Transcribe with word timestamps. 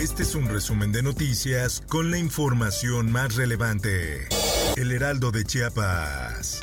Este 0.00 0.22
es 0.22 0.34
un 0.34 0.48
resumen 0.48 0.92
de 0.92 1.02
noticias 1.02 1.82
con 1.86 2.10
la 2.10 2.16
información 2.16 3.12
más 3.12 3.34
relevante. 3.36 4.28
El 4.76 4.92
Heraldo 4.92 5.30
de 5.30 5.44
Chiapas. 5.44 6.58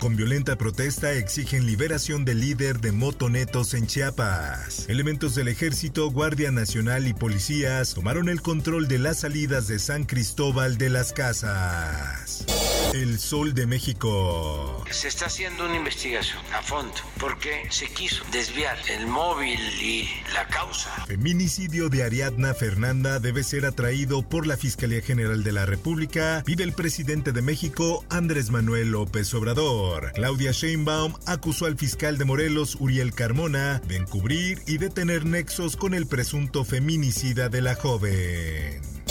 Con 0.00 0.16
violenta 0.16 0.56
protesta 0.56 1.12
exigen 1.12 1.66
liberación 1.66 2.24
del 2.24 2.40
líder 2.40 2.80
de 2.80 2.92
motonetos 2.92 3.74
en 3.74 3.86
Chiapas. 3.86 4.86
Elementos 4.88 5.34
del 5.34 5.48
ejército, 5.48 6.10
Guardia 6.10 6.50
Nacional 6.50 7.06
y 7.06 7.12
policías 7.12 7.92
tomaron 7.92 8.30
el 8.30 8.40
control 8.40 8.88
de 8.88 8.98
las 8.98 9.20
salidas 9.20 9.68
de 9.68 9.78
San 9.78 10.04
Cristóbal 10.04 10.78
de 10.78 10.88
las 10.88 11.12
Casas. 11.12 12.46
El 12.92 13.18
Sol 13.18 13.54
de 13.54 13.66
México. 13.66 14.84
Se 14.90 15.08
está 15.08 15.24
haciendo 15.24 15.64
una 15.64 15.76
investigación 15.76 16.42
a 16.52 16.60
fondo 16.60 16.92
porque 17.18 17.66
se 17.70 17.86
quiso 17.86 18.22
desviar 18.32 18.76
el 18.90 19.06
móvil 19.06 19.58
y 19.80 20.10
la 20.34 20.46
causa. 20.48 20.90
Feminicidio 21.06 21.88
de 21.88 22.02
Ariadna 22.02 22.52
Fernanda 22.52 23.18
debe 23.18 23.44
ser 23.44 23.64
atraído 23.64 24.20
por 24.20 24.46
la 24.46 24.58
Fiscalía 24.58 25.00
General 25.00 25.42
de 25.42 25.52
la 25.52 25.64
República, 25.64 26.42
pide 26.44 26.64
el 26.64 26.74
presidente 26.74 27.32
de 27.32 27.40
México, 27.40 28.04
Andrés 28.10 28.50
Manuel 28.50 28.90
López 28.90 29.32
Obrador. 29.32 30.12
Claudia 30.12 30.52
Sheinbaum 30.52 31.14
acusó 31.24 31.64
al 31.64 31.78
fiscal 31.78 32.18
de 32.18 32.26
Morelos, 32.26 32.76
Uriel 32.78 33.14
Carmona, 33.14 33.80
de 33.88 33.96
encubrir 33.96 34.60
y 34.66 34.76
detener 34.76 35.24
nexos 35.24 35.76
con 35.76 35.94
el 35.94 36.06
presunto 36.06 36.62
feminicida 36.66 37.48
de 37.48 37.62
la 37.62 37.74
joven. 37.74 39.01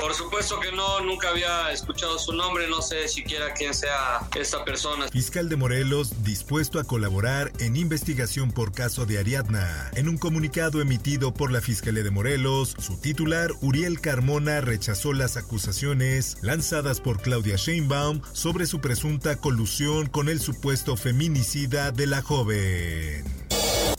Por 0.00 0.14
supuesto 0.14 0.58
que 0.60 0.72
no, 0.72 1.00
nunca 1.00 1.28
había 1.28 1.70
escuchado 1.72 2.18
su 2.18 2.32
nombre, 2.32 2.66
no 2.68 2.80
sé 2.80 3.06
siquiera 3.06 3.52
quién 3.52 3.74
sea 3.74 4.26
esta 4.34 4.64
persona. 4.64 5.08
Fiscal 5.08 5.50
de 5.50 5.56
Morelos 5.56 6.24
dispuesto 6.24 6.80
a 6.80 6.84
colaborar 6.84 7.52
en 7.58 7.76
investigación 7.76 8.50
por 8.50 8.72
caso 8.72 9.04
de 9.04 9.18
Ariadna. 9.18 9.90
En 9.94 10.08
un 10.08 10.16
comunicado 10.16 10.80
emitido 10.80 11.34
por 11.34 11.52
la 11.52 11.60
Fiscalía 11.60 12.02
de 12.02 12.10
Morelos, 12.10 12.74
su 12.78 12.96
titular 12.96 13.52
Uriel 13.60 14.00
Carmona 14.00 14.62
rechazó 14.62 15.12
las 15.12 15.36
acusaciones 15.36 16.38
lanzadas 16.40 17.00
por 17.00 17.20
Claudia 17.20 17.56
Sheinbaum 17.56 18.22
sobre 18.32 18.64
su 18.64 18.80
presunta 18.80 19.36
colusión 19.36 20.06
con 20.06 20.30
el 20.30 20.40
supuesto 20.40 20.96
feminicida 20.96 21.92
de 21.92 22.06
la 22.06 22.22
joven. 22.22 23.39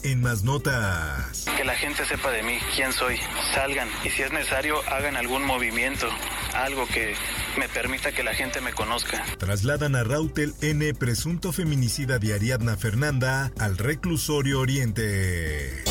En 0.04 0.20
más 0.20 0.42
notas. 0.42 1.46
Que 1.56 1.64
la 1.64 1.74
gente 1.74 2.04
sepa 2.04 2.30
de 2.30 2.42
mí, 2.42 2.58
quién 2.74 2.92
soy. 2.92 3.18
Salgan 3.54 3.88
y 4.04 4.10
si 4.10 4.22
es 4.22 4.32
necesario 4.32 4.76
hagan 4.88 5.16
algún 5.16 5.44
movimiento, 5.44 6.08
algo 6.54 6.86
que 6.88 7.14
me 7.56 7.68
permita 7.68 8.10
que 8.12 8.22
la 8.22 8.34
gente 8.34 8.60
me 8.60 8.72
conozca. 8.72 9.24
Trasladan 9.38 9.94
a 9.94 10.02
Rautel 10.02 10.54
N, 10.60 10.92
presunto 10.94 11.52
feminicida 11.52 12.18
de 12.18 12.34
Ariadna 12.34 12.76
Fernanda, 12.76 13.52
al 13.58 13.78
reclusorio 13.78 14.60
Oriente. 14.60 15.84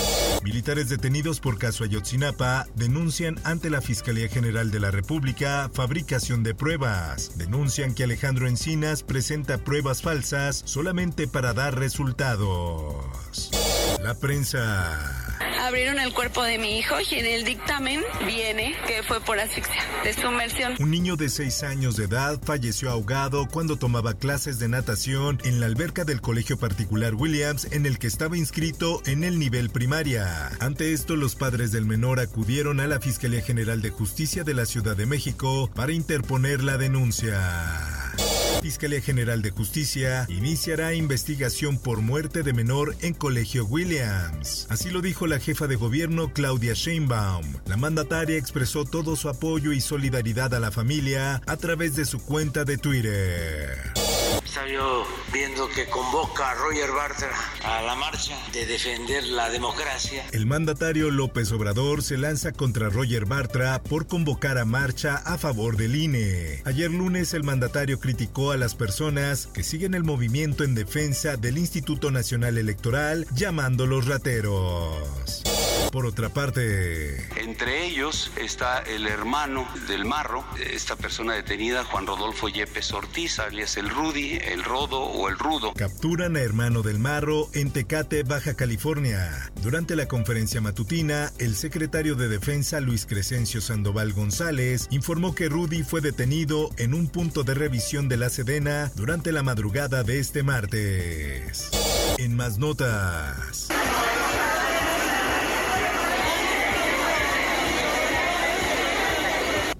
Militares 0.43 0.89
detenidos 0.89 1.39
por 1.39 1.59
caso 1.59 1.83
Ayotzinapa 1.83 2.65
denuncian 2.75 3.39
ante 3.43 3.69
la 3.69 3.79
Fiscalía 3.79 4.27
General 4.27 4.71
de 4.71 4.79
la 4.79 4.89
República 4.89 5.69
fabricación 5.73 6.41
de 6.43 6.55
pruebas. 6.55 7.37
Denuncian 7.37 7.93
que 7.93 8.03
Alejandro 8.03 8.47
Encinas 8.47 9.03
presenta 9.03 9.59
pruebas 9.59 10.01
falsas 10.01 10.63
solamente 10.65 11.27
para 11.27 11.53
dar 11.53 11.77
resultados. 11.77 13.51
La 14.03 14.15
prensa. 14.15 14.99
Abrieron 15.61 15.99
el 15.99 16.11
cuerpo 16.13 16.43
de 16.43 16.57
mi 16.57 16.79
hijo 16.79 16.95
y 17.09 17.15
en 17.15 17.25
el 17.25 17.43
dictamen 17.43 18.01
viene 18.25 18.75
que 18.87 19.03
fue 19.03 19.21
por 19.21 19.39
asfixia, 19.39 19.83
de 20.03 20.13
sumersión. 20.13 20.73
Un 20.79 20.89
niño 20.89 21.15
de 21.15 21.29
6 21.29 21.63
años 21.63 21.95
de 21.95 22.05
edad 22.05 22.39
falleció 22.43 22.89
ahogado 22.89 23.47
cuando 23.47 23.77
tomaba 23.77 24.15
clases 24.15 24.57
de 24.57 24.67
natación 24.67 25.39
en 25.43 25.59
la 25.59 25.67
alberca 25.67 26.03
del 26.03 26.19
colegio 26.19 26.57
particular 26.57 27.13
Williams 27.13 27.67
en 27.71 27.85
el 27.85 27.99
que 27.99 28.07
estaba 28.07 28.37
inscrito 28.37 29.01
en 29.05 29.23
el 29.23 29.37
nivel 29.37 29.69
primaria. 29.69 30.49
Ante 30.59 30.93
esto, 30.93 31.15
los 31.15 31.35
padres 31.35 31.71
del 31.71 31.85
menor 31.85 32.19
acudieron 32.19 32.79
a 32.79 32.87
la 32.87 32.99
Fiscalía 32.99 33.41
General 33.41 33.81
de 33.81 33.91
Justicia 33.91 34.43
de 34.43 34.55
la 34.55 34.65
Ciudad 34.65 34.95
de 34.97 35.05
México 35.05 35.69
para 35.75 35.91
interponer 35.91 36.63
la 36.63 36.77
denuncia. 36.77 37.90
Fiscalía 38.61 39.01
General 39.01 39.41
de 39.41 39.49
Justicia 39.49 40.27
iniciará 40.29 40.93
investigación 40.93 41.79
por 41.79 42.01
muerte 42.01 42.43
de 42.43 42.53
menor 42.53 42.95
en 43.01 43.15
Colegio 43.15 43.65
Williams. 43.65 44.67
Así 44.69 44.91
lo 44.91 45.01
dijo 45.01 45.25
la 45.25 45.39
jefa 45.39 45.65
de 45.65 45.75
gobierno 45.75 46.31
Claudia 46.31 46.73
Sheinbaum. 46.73 47.55
La 47.65 47.77
mandataria 47.77 48.37
expresó 48.37 48.85
todo 48.85 49.15
su 49.15 49.29
apoyo 49.29 49.71
y 49.71 49.81
solidaridad 49.81 50.53
a 50.53 50.59
la 50.59 50.71
familia 50.71 51.41
a 51.47 51.57
través 51.57 51.95
de 51.95 52.05
su 52.05 52.19
cuenta 52.19 52.63
de 52.63 52.77
Twitter. 52.77 54.00
Estaba 54.45 54.67
yo 54.67 55.05
viendo 55.31 55.69
que 55.69 55.85
convoca 55.87 56.51
a 56.51 56.53
Roger 56.55 56.91
Bartra 56.91 57.31
a 57.63 57.81
la 57.83 57.95
marcha 57.95 58.37
de 58.51 58.65
defender 58.65 59.23
la 59.23 59.49
democracia. 59.49 60.25
El 60.31 60.45
mandatario 60.45 61.09
López 61.09 61.51
Obrador 61.51 62.03
se 62.03 62.17
lanza 62.17 62.51
contra 62.51 62.89
Roger 62.89 63.25
Bartra 63.25 63.81
por 63.81 64.07
convocar 64.07 64.57
a 64.57 64.65
marcha 64.65 65.15
a 65.17 65.37
favor 65.37 65.77
del 65.77 65.95
INE. 65.95 66.61
Ayer 66.65 66.91
lunes 66.91 67.33
el 67.33 67.43
mandatario 67.43 67.99
criticó 67.99 68.51
a 68.51 68.57
las 68.57 68.75
personas 68.75 69.47
que 69.47 69.63
siguen 69.63 69.93
el 69.93 70.03
movimiento 70.03 70.63
en 70.63 70.75
defensa 70.75 71.37
del 71.37 71.57
Instituto 71.57 72.11
Nacional 72.11 72.57
Electoral 72.57 73.27
llamándolos 73.33 74.07
rateros. 74.07 75.43
Por 75.91 76.05
otra 76.05 76.29
parte, 76.29 77.27
entre 77.35 77.85
ellos 77.85 78.31
está 78.37 78.79
el 78.79 79.07
hermano 79.07 79.67
del 79.89 80.05
Marro, 80.05 80.45
esta 80.57 80.95
persona 80.95 81.33
detenida, 81.33 81.83
Juan 81.83 82.07
Rodolfo 82.07 82.47
Yepes 82.47 82.93
Ortiz, 82.93 83.39
alias 83.39 83.75
el 83.75 83.89
Rudy, 83.89 84.39
el 84.41 84.63
Rodo 84.63 85.01
o 85.01 85.27
el 85.27 85.37
Rudo. 85.37 85.73
Capturan 85.73 86.37
a 86.37 86.41
hermano 86.41 86.81
del 86.81 86.97
Marro 86.97 87.49
en 87.53 87.71
Tecate, 87.71 88.23
Baja 88.23 88.53
California. 88.53 89.51
Durante 89.61 89.97
la 89.97 90.07
conferencia 90.07 90.61
matutina, 90.61 91.31
el 91.39 91.55
secretario 91.55 92.15
de 92.15 92.29
Defensa 92.29 92.79
Luis 92.79 93.05
Crescencio 93.05 93.59
Sandoval 93.59 94.13
González 94.13 94.87
informó 94.91 95.35
que 95.35 95.49
Rudy 95.49 95.83
fue 95.83 95.99
detenido 95.99 96.69
en 96.77 96.93
un 96.93 97.09
punto 97.09 97.43
de 97.43 97.53
revisión 97.53 98.07
de 98.07 98.15
la 98.15 98.29
Sedena 98.29 98.91
durante 98.95 99.33
la 99.33 99.43
madrugada 99.43 100.03
de 100.03 100.19
este 100.19 100.41
martes. 100.41 101.69
En 102.17 102.35
más 102.37 102.57
notas. 102.57 103.67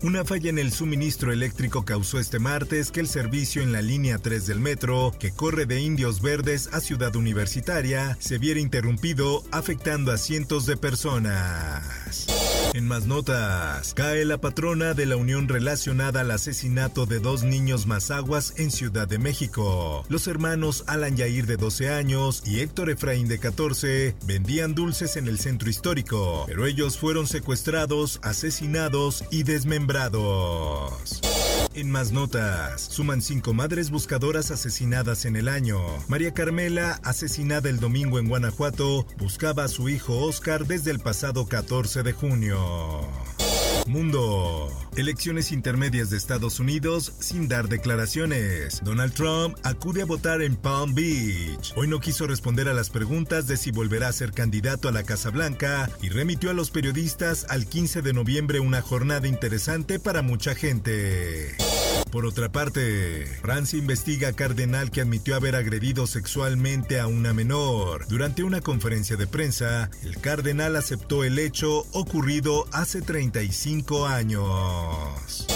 Una 0.03 0.25
falla 0.25 0.50
en 0.50 0.57
el 0.57 0.72
suministro 0.72 1.31
eléctrico 1.31 1.85
causó 1.85 2.17
este 2.17 2.39
martes 2.39 2.89
que 2.89 3.01
el 3.01 3.07
servicio 3.07 3.62
en 3.62 3.72
la 3.72 3.84
línea 3.84 4.17
3 4.17 4.47
del 4.47 4.59
metro, 4.59 5.13
que 5.19 5.31
corre 5.31 5.67
de 5.67 5.79
Indios 5.79 6.23
Verdes 6.23 6.69
a 6.73 6.79
Ciudad 6.79 7.16
Universitaria, 7.16 8.17
se 8.19 8.39
viera 8.39 8.59
interrumpido, 8.59 9.44
afectando 9.51 10.12
a 10.12 10.17
cientos 10.17 10.66
de 10.66 10.75
personas. 10.75 12.25
En 12.74 12.88
más 12.88 13.06
notas, 13.06 13.94
cae 13.94 14.24
la 14.24 14.40
patrona 14.40 14.94
de 14.94 15.06
la 15.06 15.18
unión 15.18 15.50
relacionada 15.50 16.22
al 16.22 16.32
asesinato 16.32 17.06
de 17.06 17.20
dos 17.20 17.44
niños 17.44 17.86
mazaguas 17.86 18.54
en 18.56 18.72
Ciudad 18.72 19.09
de 19.09 19.20
México. 19.20 20.06
Los 20.07 20.28
hermanos 20.28 20.86
Alan 20.88 21.18
Yair 21.18 21.48
de 21.48 21.57
12 21.57 21.90
años 21.90 22.42
y 22.45 22.62
Héctor 22.62 22.90
Efraín 22.90 23.28
de 23.28 23.40
14 23.40 24.16
vendían 24.25 24.74
dulces 24.74 25.18
en 25.18 25.28
el 25.28 25.38
centro 25.38 25.69
histórico, 25.69 26.45
pero 26.48 26.66
ellos 26.66 26.98
fueron 26.98 27.28
secuestrados, 27.28 28.22
asesinados 28.24 29.25
y 29.31 29.44
desmembrados. 29.44 31.19
En 31.74 31.90
más 31.90 32.12
notas, 32.12 32.81
suman 32.81 33.22
cinco 33.22 33.54
madres 33.54 33.92
buscadoras 33.92 34.51
asesinadas 34.51 35.25
en 35.25 35.36
el 35.36 35.48
año. 35.48 35.80
María 36.07 36.34
Carmela, 36.34 37.00
asesinada 37.04 37.69
el 37.69 37.80
domingo 37.80 38.19
en 38.19 38.28
Guanajuato, 38.28 39.06
buscaba 39.18 39.66
a 39.66 39.68
su 39.69 39.88
hijo 39.90 40.18
Oscar 40.19 40.68
desde 40.68 40.92
el 40.92 41.00
pasado 41.00 41.48
14 41.48 42.04
de 42.04 42.12
junio. 42.13 42.61
Mundo. 43.88 44.69
Elecciones 44.96 45.52
intermedias 45.52 46.10
de 46.10 46.18
Estados 46.18 46.60
Unidos 46.60 47.13
sin 47.19 47.48
dar 47.48 47.69
declaraciones. 47.69 48.81
Donald 48.84 49.13
Trump 49.13 49.58
acude 49.63 50.02
a 50.02 50.06
votar 50.06 50.42
en 50.42 50.56
Palm 50.56 50.94
Beach. 50.94 51.74
Hoy 51.75 51.88
no 51.88 52.00
quiso 52.00 52.28
responder 52.28 52.68
a 52.68 52.74
las 52.74 52.90
preguntas 52.90 53.48
de 53.48 53.58
si 53.58 53.72
volverá 53.72 54.10
a 54.10 54.13
ser 54.13 54.31
candidato 54.31 54.90
a 54.90 54.92
la 54.92 55.04
Casa 55.04 55.30
Blanca 55.30 55.90
y 56.02 56.10
remitió 56.10 56.50
a 56.50 56.54
los 56.54 56.72
periodistas 56.72 57.46
al 57.50 57.66
15 57.66 58.02
de 58.02 58.13
noviembre 58.13 58.60
una 58.60 58.81
jornada 58.81 59.28
interesante 59.28 60.00
para 60.00 60.22
mucha 60.22 60.56
gente. 60.56 61.56
Por 62.12 62.25
otra 62.25 62.52
parte, 62.52 63.25
Francia 63.42 63.80
investiga 63.80 64.28
a 64.28 64.34
cardenal 64.34 64.92
que 64.92 65.00
admitió 65.00 65.36
haber 65.36 65.56
agredido 65.56 66.08
sexualmente 66.08 67.00
a 67.00 67.08
una 67.08 67.34
menor. 67.34 68.06
Durante 68.10 68.44
una 68.44 68.60
conferencia 68.60 69.16
de 69.16 69.28
prensa, 69.28 69.90
el 70.04 70.18
cardenal 70.18 70.75
aceptó 70.75 71.24
el 71.24 71.40
hecho 71.40 71.86
ocurrido 71.94 72.68
hace 72.74 73.02
35 73.02 74.08
años. 74.08 75.48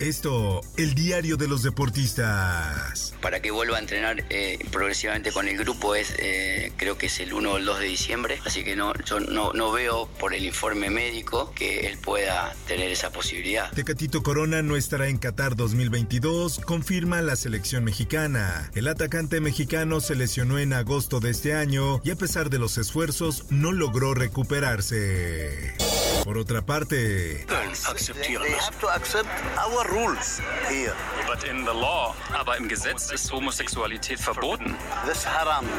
Esto, 0.00 0.60
el 0.76 0.94
diario 0.94 1.36
de 1.36 1.48
los 1.48 1.62
deportistas. 1.62 3.14
Para 3.20 3.40
que 3.40 3.50
vuelva 3.50 3.76
a 3.76 3.80
entrenar 3.80 4.24
eh, 4.30 4.58
progresivamente 4.70 5.32
con 5.32 5.48
el 5.48 5.56
grupo 5.56 5.94
es, 5.94 6.14
eh, 6.18 6.72
creo 6.76 6.98
que 6.98 7.06
es 7.06 7.20
el 7.20 7.32
1 7.32 7.52
o 7.52 7.56
el 7.56 7.64
2 7.64 7.80
de 7.80 7.86
diciembre, 7.86 8.38
así 8.44 8.64
que 8.64 8.76
no, 8.76 8.92
yo 9.04 9.20
no, 9.20 9.52
no 9.52 9.72
veo 9.72 10.06
por 10.18 10.34
el 10.34 10.44
informe 10.44 10.90
médico 10.90 11.52
que 11.54 11.86
él 11.86 11.98
pueda 11.98 12.54
tener 12.66 12.90
esa 12.90 13.10
posibilidad. 13.10 13.70
Tecatito 13.72 14.22
Corona 14.22 14.62
no 14.62 14.76
estará 14.76 15.08
en 15.08 15.18
Qatar 15.18 15.56
2022, 15.56 16.60
confirma 16.60 17.22
la 17.22 17.36
selección 17.36 17.84
mexicana. 17.84 18.70
El 18.74 18.88
atacante 18.88 19.40
mexicano 19.40 20.00
se 20.00 20.14
lesionó 20.16 20.58
en 20.58 20.72
agosto 20.72 21.20
de 21.20 21.30
este 21.30 21.54
año 21.54 22.00
y 22.04 22.10
a 22.10 22.16
pesar 22.16 22.50
de 22.50 22.58
los 22.58 22.78
esfuerzos 22.78 23.46
no 23.50 23.72
logró 23.72 24.14
recuperarse. 24.14 25.74
Por 26.24 26.38
otra 26.38 26.64
parte, 26.64 27.44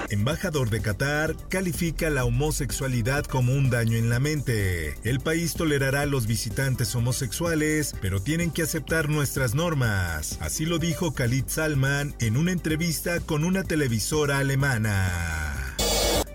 Embajador 0.09 0.69
de 0.69 0.81
Qatar 0.83 1.36
califica 1.50 2.12
la 2.12 2.25
homosexualidad 2.25 3.25
como 3.25 3.53
un 3.53 3.71
daño 3.71 3.97
en 3.97 4.12
la 4.12 4.19
mente. 4.19 4.95
El 5.03 5.19
país 5.19 5.56
tolerará 5.56 6.01
a 6.01 6.06
los 6.06 6.27
visitantes 6.27 6.94
homosexuales, 6.94 7.95
pero 8.00 8.21
tienen 8.21 8.51
que 8.51 8.62
aceptar 8.62 9.09
nuestras 9.09 9.56
normas. 9.56 10.38
Así 10.42 10.68
lo 10.68 10.77
dijo 10.77 11.15
Khalid 11.15 11.45
Salman 11.47 12.13
en 12.19 12.38
una 12.38 12.51
entrevista 12.51 13.19
con 13.19 13.45
una 13.45 13.63
televisora 13.63 14.38
alemana 14.38 15.65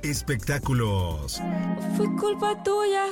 espectáculos. 0.02 1.40
Fue 1.96 2.06
culpa 2.16 2.62
tuya, 2.62 3.06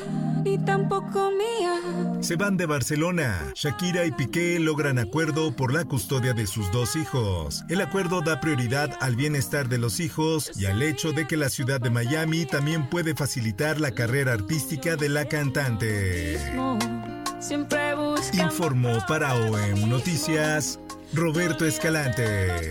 ni 0.45 0.59
tampoco 0.59 1.31
mía. 1.31 2.19
Se 2.21 2.37
van 2.37 2.57
de 2.57 2.67
Barcelona. 2.67 3.53
Shakira 3.55 4.05
y 4.05 4.13
Piqué 4.13 4.59
logran 4.59 4.99
acuerdo 4.99 5.55
por 5.55 5.73
la 5.73 5.85
custodia 5.85 6.33
de 6.33 6.47
sus 6.47 6.71
dos 6.73 6.97
hijos. 6.97 7.65
El 7.69 7.81
acuerdo 7.81 8.21
da 8.21 8.41
prioridad 8.41 8.97
al 9.01 9.17
bienestar 9.17 9.69
de 9.69 9.79
los 9.79 10.01
hijos 10.01 10.51
y 10.57 10.67
al 10.67 10.83
hecho 10.83 11.13
de 11.13 11.27
que 11.27 11.37
la 11.37 11.49
ciudad 11.49 11.81
de 11.81 11.91
Miami 11.91 12.45
también 12.45 12.89
puede 12.89 13.15
facilitar 13.15 13.81
la 13.81 13.93
carrera 13.93 14.33
artística 14.33 14.97
de 14.97 15.09
la 15.09 15.27
cantante. 15.27 16.39
Informó 18.33 18.99
para 19.07 19.35
OEM 19.35 19.89
Noticias 19.89 20.81
Roberto 21.13 21.65
Escalante. 21.65 22.71